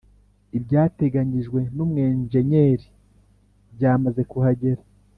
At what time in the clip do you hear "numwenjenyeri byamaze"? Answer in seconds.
1.75-4.21